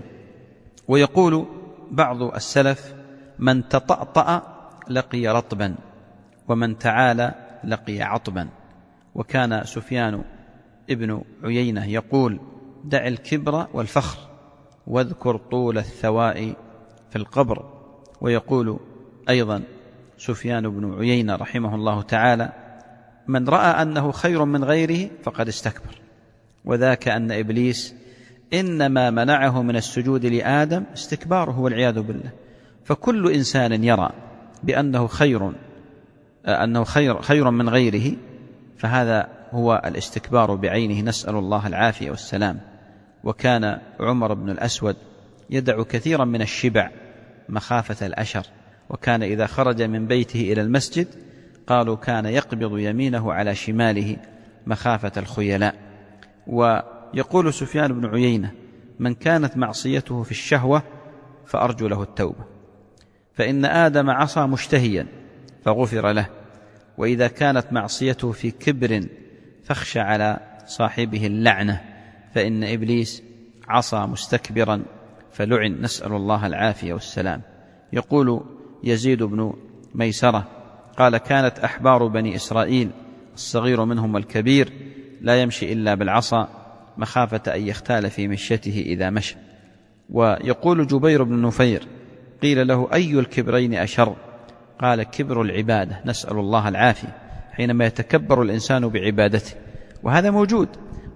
ويقول 0.88 1.46
بعض 1.90 2.22
السلف 2.22 2.94
من 3.38 3.68
تطأطأ 3.68 4.42
لقي 4.90 5.28
رطبا 5.28 5.74
ومن 6.48 6.78
تعالى 6.78 7.34
لقي 7.64 8.02
عطبا. 8.02 8.48
وكان 9.14 9.64
سفيان 9.64 10.24
ابن 10.90 11.22
عيينة 11.44 11.86
يقول 11.86 12.40
دع 12.84 13.06
الكبر 13.06 13.66
والفخر 13.72 14.18
واذكر 14.86 15.36
طول 15.36 15.78
الثواء 15.78 16.54
في 17.10 17.16
القبر. 17.16 17.64
ويقول 18.20 18.80
أيضا 19.28 19.62
سفيان 20.18 20.68
بن 20.68 20.94
عيينة 20.98 21.36
رحمه 21.36 21.74
الله 21.74 22.02
تعالى 22.02 22.63
من 23.28 23.48
رأى 23.48 23.82
أنه 23.82 24.12
خير 24.12 24.44
من 24.44 24.64
غيره 24.64 25.10
فقد 25.22 25.48
استكبر. 25.48 26.00
وذاك 26.64 27.08
أن 27.08 27.32
إبليس 27.32 27.94
إنما 28.52 29.10
منعه 29.10 29.62
من 29.62 29.76
السجود 29.76 30.26
لآدم 30.26 30.84
استكباره 30.94 31.60
والعياذ 31.60 32.00
بالله. 32.00 32.30
فكل 32.84 33.32
إنسان 33.32 33.84
يرى 33.84 34.10
بأنه 34.62 35.06
خير 35.06 35.52
أنه 36.46 36.84
خير 36.84 37.22
خير 37.22 37.50
من 37.50 37.68
غيره 37.68 38.16
فهذا 38.76 39.28
هو 39.52 39.82
الاستكبار 39.86 40.54
بعينه. 40.54 41.00
نسأل 41.00 41.34
الله 41.34 41.66
العافية 41.66 42.10
والسلام. 42.10 42.60
وكان 43.24 43.78
عمر 44.00 44.34
بن 44.34 44.50
الأسود 44.50 44.96
يدع 45.50 45.82
كثيرا 45.82 46.24
من 46.24 46.42
الشبع 46.42 46.90
مخافة 47.48 48.06
الأشر. 48.06 48.46
وكان 48.90 49.22
إذا 49.22 49.46
خرج 49.46 49.82
من 49.82 50.06
بيته 50.06 50.52
إلى 50.52 50.60
المسجد 50.60 51.06
قالوا 51.66 51.96
كان 51.96 52.26
يقبض 52.26 52.78
يمينه 52.78 53.32
على 53.32 53.54
شماله 53.54 54.16
مخافة 54.66 55.12
الخيلاء. 55.16 55.74
ويقول 56.46 57.54
سفيان 57.54 58.00
بن 58.00 58.06
عيينة 58.06 58.52
من 58.98 59.14
كانت 59.14 59.56
معصيته 59.56 60.22
في 60.22 60.30
الشهوة 60.30 60.82
فأرجو 61.46 61.88
له 61.88 62.02
التوبة. 62.02 62.44
فإن 63.32 63.64
آدم 63.64 64.10
عصى 64.10 64.40
مشتهيا 64.40 65.06
فغفر 65.64 66.12
له. 66.12 66.26
وإذا 66.98 67.28
كانت 67.28 67.72
معصيته 67.72 68.32
في 68.32 68.50
كبر 68.50 69.06
فاخشى 69.64 70.00
على 70.00 70.40
صاحبه 70.66 71.26
اللعنة. 71.26 71.80
فإن 72.34 72.64
إبليس 72.64 73.22
عصى 73.68 73.96
مستكبرا 73.96 74.82
فلعن. 75.32 75.80
نسأل 75.80 76.12
الله 76.12 76.46
العافية 76.46 76.92
والسلام. 76.92 77.42
يقول 77.92 78.44
يزيد 78.84 79.22
بن 79.22 79.52
ميسرة 79.94 80.63
قال 80.98 81.16
كانت 81.16 81.58
أحبار 81.58 82.06
بني 82.06 82.36
إسرائيل 82.36 82.90
الصغير 83.34 83.84
منهم 83.84 84.14
والكبير 84.14 84.72
لا 85.20 85.42
يمشي 85.42 85.72
إلا 85.72 85.94
بالعصا 85.94 86.48
مخافة 86.96 87.54
أن 87.54 87.66
يختال 87.66 88.10
في 88.10 88.28
مشيته 88.28 88.84
إذا 88.86 89.10
مشى. 89.10 89.36
ويقول 90.10 90.86
جبير 90.86 91.22
بن 91.22 91.42
نفير 91.42 91.86
قيل 92.42 92.66
له 92.66 92.88
أي 92.92 93.18
الكبرين 93.18 93.74
أشر؟ 93.74 94.16
قال 94.80 95.02
كبر 95.02 95.42
العبادة 95.42 96.00
نسأل 96.06 96.38
الله 96.38 96.68
العافية 96.68 97.16
حينما 97.52 97.86
يتكبر 97.86 98.42
الإنسان 98.42 98.88
بعبادته. 98.88 99.54
وهذا 100.02 100.30
موجود. 100.30 100.68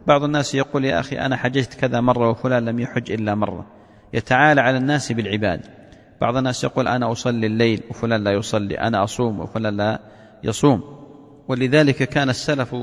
بعض 0.06 0.24
الناس 0.24 0.54
يقول 0.54 0.84
يا 0.84 1.00
أخي 1.00 1.16
أنا 1.16 1.36
حججت 1.36 1.74
كذا 1.74 2.00
مرة 2.00 2.30
وفلان 2.30 2.64
لم 2.64 2.78
يحج 2.78 3.12
إلا 3.12 3.34
مرة. 3.34 3.66
يتعالى 4.12 4.60
على 4.60 4.78
الناس 4.78 5.12
بالعباد 5.12 5.77
بعض 6.20 6.36
الناس 6.36 6.64
يقول 6.64 6.88
أنا 6.88 7.12
أصلي 7.12 7.46
الليل 7.46 7.82
وفلان 7.90 8.24
لا 8.24 8.32
يصلي 8.32 8.78
أنا 8.78 9.04
أصوم 9.04 9.40
وفلان 9.40 9.76
لا 9.76 10.00
يصوم. 10.44 10.98
ولذلك 11.48 11.96
كان 11.96 12.30
السلف 12.30 12.76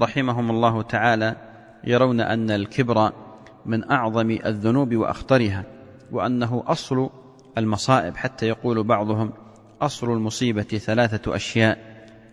رحمهم 0.00 0.50
الله 0.50 0.82
تعالى 0.82 1.36
يرون 1.84 2.20
أن 2.20 2.50
الكبر 2.50 3.12
من 3.66 3.90
أعظم 3.90 4.30
الذنوب 4.30 4.94
وأخطرها 4.94 5.64
وأنه 6.12 6.64
أصل 6.66 7.10
المصائب. 7.58 8.16
حتى 8.16 8.48
يقول 8.48 8.82
بعضهم 8.82 9.32
أصل 9.80 10.12
المصيبة 10.12 10.62
ثلاثة 10.62 11.36
أشياء 11.36 11.78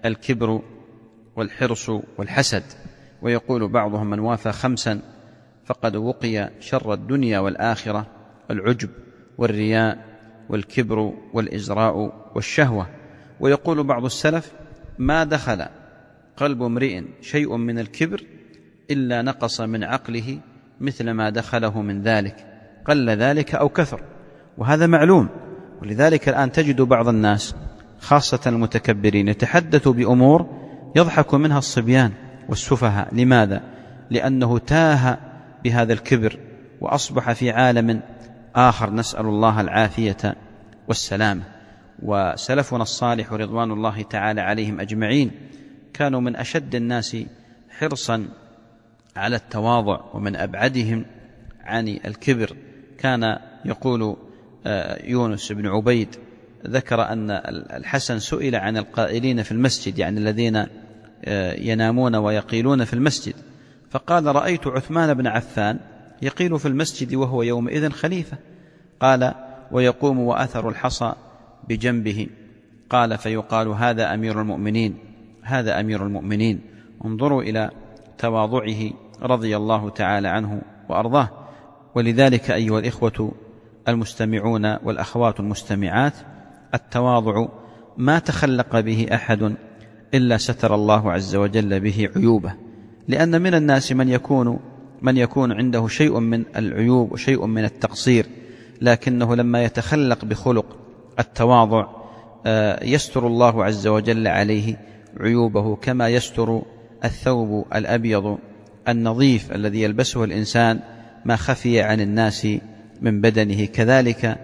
الكبر 0.06 0.62
والحرص 1.36 1.90
والحسد. 2.18 2.64
ويقول 3.22 3.68
بعضهم 3.68 4.10
من 4.10 4.20
وافى 4.20 4.52
خمسا 4.52 5.02
فقد 5.66 5.96
وقي 5.96 6.50
شر 6.60 6.94
الدنيا 6.94 7.40
والآخرة 7.40 8.08
العجب 8.52 8.90
والرياء 9.38 10.11
والكبر 10.52 11.14
والإزراء 11.34 12.14
والشهوة. 12.36 12.88
ويقول 13.40 13.84
بعض 13.84 14.06
السلف 14.06 14.52
ما 15.00 15.24
دخل 15.24 15.66
قلب 16.38 16.64
امرئ 16.64 17.02
شيء 17.22 17.56
من 17.56 17.80
الكبر 17.80 18.24
إلا 18.92 19.22
نقص 19.22 19.62
من 19.62 19.84
عقله 19.84 20.40
مثل 20.82 21.12
ما 21.12 21.30
دخله 21.30 21.82
من 21.82 22.02
ذلك 22.02 22.36
قل 22.86 23.10
ذلك 23.10 23.56
أو 23.56 23.70
كثر. 23.70 24.04
وهذا 24.58 24.88
معلوم. 24.88 25.30
ولذلك 25.82 26.30
الآن 26.30 26.52
تجد 26.52 26.82
بعض 26.82 27.08
الناس 27.08 27.56
خاصة 28.00 28.40
المتكبرين 28.48 29.28
يتحدث 29.28 29.88
بأمور 29.88 30.46
يضحك 30.96 31.34
منها 31.34 31.58
الصبيان 31.58 32.12
والسفهاء. 32.50 33.16
لماذا؟ 33.16 33.62
لأنه 34.10 34.58
تاه 34.58 35.18
بهذا 35.64 35.94
الكبر 35.94 36.40
وأصبح 36.82 37.32
في 37.32 37.52
عالم 37.52 38.02
آخر 38.56 38.90
نسأل 38.94 39.26
الله 39.26 39.62
العافية 39.62 40.36
والسلامة 40.88 41.44
وسلفنا 42.04 42.82
الصالح 42.84 43.34
رضوان 43.34 43.72
الله 43.72 44.02
تعالى 44.02 44.42
عليهم 44.42 44.80
أجمعين. 44.80 45.32
كانوا 45.94 46.22
من 46.22 46.36
أشد 46.36 46.76
الناس 46.76 47.18
حرصا 47.70 48.28
على 49.16 49.36
التواضع 49.36 50.00
ومن 50.14 50.36
أبعدهم 50.36 51.06
عن 51.62 51.88
الكبر. 51.88 52.56
كان 52.98 53.38
يقول 53.66 54.18
آه، 54.66 55.06
يونس 55.06 55.52
بن 55.52 55.68
عبيد 55.68 56.16
ذكر 56.68 57.02
أن 57.02 57.32
الحسن 57.74 58.20
سئل 58.20 58.56
عن 58.56 58.78
القائلين 58.78 59.44
في 59.44 59.52
المسجد 59.52 60.00
يعني 60.00 60.20
الذين 60.20 60.66
آه، 61.26 61.54
ينامون 61.54 62.16
ويقيلون 62.16 62.86
في 62.86 62.94
المسجد. 62.94 63.36
فقال 63.90 64.26
رأيت 64.26 64.68
عثمان 64.68 65.14
بن 65.14 65.28
عفان 65.28 65.80
يقيل 66.22 66.60
في 66.60 66.68
المسجد 66.68 67.16
وهو 67.16 67.44
يومئذ 67.44 67.90
خليفة. 67.90 68.38
قال 69.00 69.34
ويقوم 69.72 70.20
وأثر 70.20 70.70
الحصى 70.70 71.14
بجنبه. 71.70 72.28
قال 72.90 73.18
فيقال 73.18 73.68
هذا 73.68 74.14
أمير 74.14 74.42
المؤمنين. 74.42 74.98
هذا 75.42 75.80
أمير 75.80 76.06
المؤمنين. 76.06 76.62
انظروا 77.06 77.44
إلى 77.44 77.72
تواضعه 78.18 78.92
رضي 79.22 79.58
الله 79.58 79.90
تعالى 79.90 80.28
عنه 80.28 80.62
وأرضاه. 80.90 81.30
ولذلك 81.96 82.52
أيها 82.52 82.80
الإخوة 82.80 83.32
المستمعون 83.88 84.78
والأخوات 84.84 85.40
المستمعات 85.40 86.14
التواضع 86.74 87.48
ما 87.98 88.20
تخلق 88.20 88.80
به 88.80 89.08
أحد 89.14 89.56
إلا 90.14 90.38
ستر 90.38 90.76
الله 90.76 91.12
عز 91.12 91.36
وجل 91.36 91.80
به 91.80 92.10
عيوبه. 92.16 92.54
لأن 93.08 93.42
من 93.42 93.54
الناس 93.54 93.92
من 93.92 94.10
يكون 94.10 94.60
من 95.02 95.18
يكون 95.18 95.52
عنده 95.52 95.88
شيء 95.88 96.20
من 96.20 96.44
العيوب 96.56 97.12
وشيء 97.12 97.46
من 97.46 97.64
التقصير 97.64 98.26
لكنه 98.82 99.36
لما 99.36 99.64
يتخلق 99.64 100.26
بخلق 100.26 100.66
التواضع 101.20 101.88
آه، 102.46 102.84
يستر 102.84 103.28
الله 103.28 103.66
عز 103.66 103.88
وجل 103.88 104.28
عليه 104.28 104.78
عيوبه 105.20 105.76
كما 105.76 106.10
يستر 106.10 106.62
الثوب 107.06 107.66
الأبيض 107.76 108.38
النظيف 108.88 109.52
الذي 109.52 109.82
يلبسه 109.82 110.24
الإنسان 110.24 110.80
ما 111.26 111.36
خفي 111.36 111.82
عن 111.82 112.02
الناس 112.02 112.48
من 113.02 113.22
بدنه. 113.22 113.66
كذلك 113.66 114.38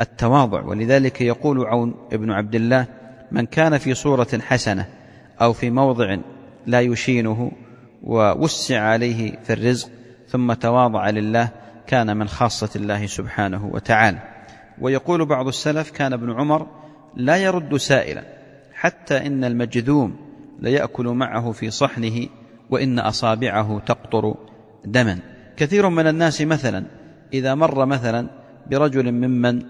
التواضع. 0.00 0.62
ولذلك 0.62 1.20
يقول 1.20 1.66
عون 1.66 1.94
ابن 2.12 2.30
عبد 2.30 2.54
الله 2.54 2.86
من 3.32 3.46
كان 3.46 3.78
في 3.78 3.94
صورة 3.94 4.28
حسنة 4.40 4.86
أو 5.40 5.52
في 5.52 5.70
موضع 5.70 6.16
لا 6.66 6.80
يشينه 6.80 7.52
ووسع 8.02 8.80
عليه 8.80 9.38
في 9.44 9.52
الرزق 9.52 9.88
ثم 10.32 10.52
تواضع 10.52 11.10
لله 11.10 11.48
كان 11.86 12.16
من 12.16 12.28
خاصة 12.28 12.70
الله 12.76 13.06
سبحانه 13.06 13.66
وتعالى. 13.66 14.18
ويقول 14.80 15.26
بعض 15.26 15.46
السلف 15.46 15.90
كان 15.90 16.12
ابن 16.12 16.32
عمر 16.32 16.66
لا 17.16 17.36
يرد 17.36 17.76
سائلا 17.76 18.24
حتى 18.74 19.26
إن 19.26 19.44
المجذوم 19.44 20.16
ليأكل 20.60 21.06
معه 21.06 21.52
في 21.52 21.70
صحنه 21.70 22.26
وإن 22.70 22.98
أصابعه 22.98 23.82
تقطر 23.86 24.34
دما. 24.84 25.18
كثير 25.56 25.88
من 25.88 26.06
الناس 26.06 26.42
مثلا 26.42 26.84
إذا 27.32 27.54
مر 27.54 27.84
مثلا 27.84 28.26
برجل 28.70 29.12
ممن 29.12 29.62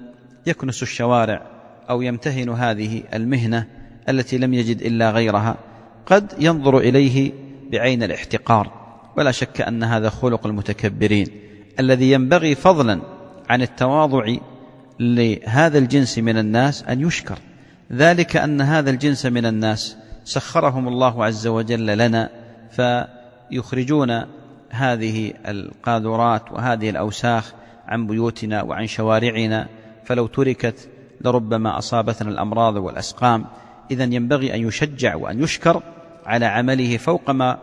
يكنس 0.46 0.83
الشوارع 0.83 1.42
أو 1.90 2.03
يمتهن 2.03 2.48
هذه 2.48 3.03
المهنة 3.14 3.66
التي 4.09 4.38
لم 4.38 4.55
يجد 4.55 4.83
إلا 4.83 5.11
غيرها 5.11 5.57
قد 6.07 6.33
ينظر 6.38 6.79
إليه 6.79 7.33
بعين 7.72 8.03
الاحتقار. 8.03 8.82
ولا 9.16 9.31
شك 9.31 9.61
أن 9.61 9.85
هذا 9.85 10.11
خلق 10.11 10.46
المتكبرين 10.46 11.27
الذي 11.81 12.12
ينبغي 12.12 12.55
فضلا 12.55 13.01
عن 13.51 13.62
التواضع 13.62 14.35
لهذا 15.01 15.79
الجنس 15.79 16.18
من 16.18 16.38
الناس 16.38 16.83
أن 16.83 17.01
يشكر. 17.01 17.38
ذلك 17.92 18.37
أن 18.37 18.61
هذا 18.61 18.90
الجنس 18.90 19.27
من 19.27 19.46
الناس 19.46 19.96
سخرهم 20.25 20.88
الله 20.88 21.25
عز 21.25 21.46
وجل 21.46 21.87
لنا 21.98 22.29
فيخرجون 22.70 24.25
هذه 24.70 25.33
القاذورات 25.46 26.53
وهذه 26.53 26.90
الأوساخ 26.90 27.53
عن 27.87 28.07
بيوتنا 28.07 28.62
وعن 28.62 28.87
شوارعنا. 28.87 29.68
فلو 30.05 30.27
تركت 30.27 30.88
لربما 31.20 31.79
أصابتنا 31.79 32.31
الأمراض 32.31 32.77
والأسقام. 32.77 33.44
إذا 33.90 34.05
ينبغي 34.05 34.55
أن 34.55 34.68
يشجع 34.68 35.14
وأن 35.14 35.42
يشكر 35.42 35.83
على 36.27 36.46
عمله 36.46 36.96
فوق 36.96 37.31
ما 37.31 37.59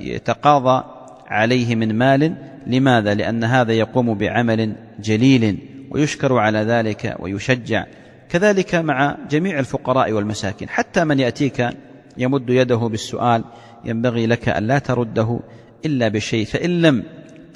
يتقاضى 0.00 0.84
عليه 1.26 1.74
من 1.74 1.94
مال 1.94 2.34
لماذا؟ 2.66 3.14
لأن 3.14 3.44
هذا 3.44 3.72
يقوم 3.72 4.14
بعمل 4.14 4.72
جليل 5.00 5.58
ويشكر 5.90 6.38
على 6.38 6.58
ذلك 6.58 7.16
ويشجع. 7.18 7.84
كذلك 8.28 8.74
مع 8.74 9.16
جميع 9.30 9.58
الفقراء 9.58 10.12
والمساكين 10.12 10.68
حتى 10.68 11.04
من 11.04 11.20
يأتيك 11.20 11.68
يمد 12.16 12.50
يده 12.50 12.76
بالسؤال 12.76 13.44
ينبغي 13.84 14.26
لك 14.26 14.48
أن 14.48 14.66
لا 14.66 14.78
ترده 14.78 15.40
إلا 15.86 16.08
بشيء 16.08 16.44
فإن 16.44 16.82
لم 16.82 17.04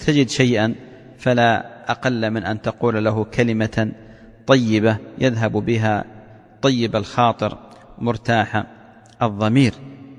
تجد 0.07 0.29
شيئا 0.29 0.75
فلا 1.19 1.67
أقل 1.91 2.31
من 2.31 2.45
أن 2.45 2.63
تقول 2.63 3.05
له 3.05 3.25
كلمة 3.25 3.93
طيبة 4.47 4.97
يذهب 5.19 5.53
بها 5.53 6.05
طيب 6.63 6.97
الخاطر 6.97 7.59
مرتاح 7.99 8.65
الضمير. 9.23 9.75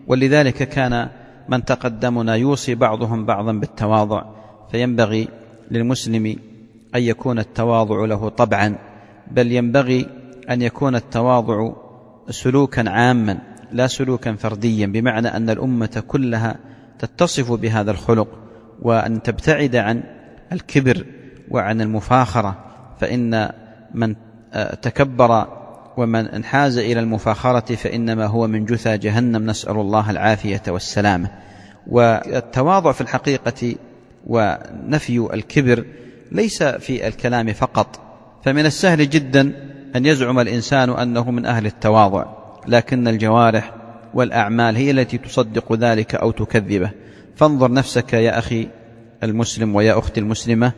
ولذلك 0.08 0.70
كان 0.70 1.10
من 1.50 1.66
تقدمنا 1.66 2.36
يوصي 2.36 2.76
بعضهم 2.76 3.26
بعضا 3.26 3.52
بالتواضع 3.52 4.24
فينبغي 4.72 5.28
للمسلم 5.72 6.36
أن 6.96 7.02
يكون 7.02 7.40
التواضع 7.40 8.06
له 8.06 8.30
طبعا 8.30 8.76
بل 9.32 9.52
ينبغي 9.52 10.06
أن 10.50 10.62
يكون 10.62 10.96
التواضع 10.96 11.74
سلوكا 12.30 12.90
عاما 12.90 13.40
لا 13.72 13.88
سلوكا 13.88 14.34
فرديا 14.36 14.88
بمعنى 14.88 15.28
أن 15.28 15.50
الأمة 15.50 16.04
كلها 16.08 16.56
تتصف 17.00 17.52
بهذا 17.52 17.92
الخلق 17.92 18.28
وأن 18.82 19.22
تبتعد 19.22 19.76
عن 19.76 20.04
الكبر 20.52 21.06
وعن 21.52 21.82
المفاخرة 21.82 22.56
فإن 23.00 23.50
من 23.94 24.16
تكبر 24.82 25.63
ومن 25.98 26.28
انحاز 26.28 26.78
إلى 26.78 27.00
المفاخرة 27.00 27.76
فإنما 27.76 28.26
هو 28.26 28.48
من 28.48 28.66
جثى 28.66 28.98
جهنم. 28.98 29.50
نسأل 29.50 29.76
الله 29.76 30.12
العافية 30.12 30.62
والسلامة. 30.68 31.30
والتواضع 31.88 32.92
في 32.92 33.02
الحقيقة 33.02 33.76
ونفي 34.28 35.28
الكبر 35.34 35.86
ليس 36.32 36.64
في 36.64 37.08
الكلام 37.08 37.54
فقط 37.54 38.00
فمن 38.44 38.66
السهل 38.66 39.10
جدا 39.10 39.54
أن 39.96 40.06
يزعم 40.06 40.40
الإنسان 40.40 40.90
أنه 40.90 41.32
من 41.32 41.46
أهل 41.46 41.66
التواضع 41.66 42.26
لكن 42.68 43.08
الجوارح 43.08 43.74
والأعمال 44.14 44.76
هي 44.76 44.92
التي 44.92 45.18
تصدق 45.18 45.74
ذلك 45.74 46.16
أو 46.16 46.32
تكذبه. 46.32 46.92
فانظر 47.36 47.72
نفسك 47.72 48.14
يا 48.14 48.40
أخي 48.40 48.68
المسلم 49.24 49.76
ويا 49.76 50.00
أختي 50.00 50.20
المسلمة 50.20 50.72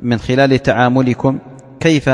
من 0.00 0.18
خلال 0.18 0.58
تعاملكم 0.58 1.38
كيف 1.80 2.10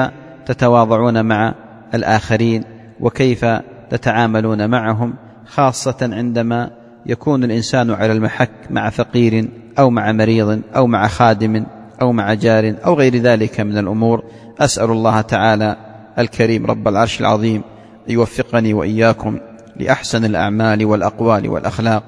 تتواضعون 0.46 1.24
مع 1.24 1.54
الآخرين 1.94 2.64
وكيف 3.00 3.44
تتعاملون 3.90 4.70
معهم 4.70 5.14
خاصة 5.46 5.96
عندما 6.02 6.70
يكون 7.06 7.44
الإنسان 7.44 7.90
على 7.90 8.12
المحك 8.12 8.50
مع 8.70 8.90
فقير 8.90 9.48
أو 9.78 9.90
مع 9.90 10.12
مريض 10.12 10.60
أو 10.76 10.86
مع 10.86 11.08
خادم 11.08 11.64
أو 12.02 12.12
مع 12.12 12.34
جار 12.34 12.74
أو 12.86 12.94
غير 12.94 13.16
ذلك 13.16 13.60
من 13.60 13.78
الأمور. 13.78 14.24
أسأل 14.58 14.90
الله 14.90 15.20
تعالى 15.20 15.76
الكريم 16.18 16.66
رب 16.66 16.88
العرش 16.88 17.20
العظيم 17.20 17.62
يوفقني 18.08 18.74
وإياكم 18.74 19.38
لأحسن 19.76 20.24
الأعمال 20.24 20.84
والأقوال 20.84 21.48
والأخلاق 21.48 22.02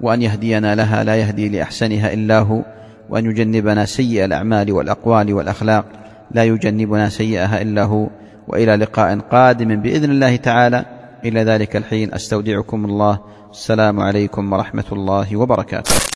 وأن 0.00 0.22
يهدينا 0.22 0.74
لها 0.74 1.04
لا 1.04 1.16
يهدي 1.16 1.48
لأحسنها 1.48 2.12
إلا 2.12 2.38
هو 2.38 2.62
وأن 3.10 3.24
يجنبنا 3.24 3.84
سيء 3.84 4.24
الأعمال 4.24 4.72
والأقوال 4.72 5.34
والأخلاق 5.34 5.84
لا 6.30 6.44
يجنبنا 6.44 7.08
سيئها 7.08 7.62
إلا 7.62 7.82
هو. 7.82 8.08
وإلى 8.48 8.76
لقاء 8.76 9.18
قادم 9.18 9.76
بإذن 9.76 10.10
الله 10.10 10.36
تعالى. 10.36 10.84
إلى 11.24 11.40
ذلك 11.44 11.76
الحين 11.76 12.14
أستودعكم 12.14 12.84
الله. 12.84 13.20
السلام 13.50 14.00
عليكم 14.00 14.52
ورحمة 14.52 14.84
الله 14.92 15.36
وبركاته. 15.36 15.96